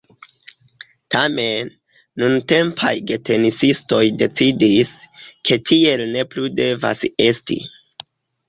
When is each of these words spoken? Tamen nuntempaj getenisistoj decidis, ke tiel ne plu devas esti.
Tamen 1.15 1.67
nuntempaj 2.23 2.93
getenisistoj 3.11 4.01
decidis, 4.23 4.97
ke 5.51 5.59
tiel 5.71 6.07
ne 6.17 6.25
plu 6.33 6.51
devas 6.63 7.07
esti. 7.29 7.61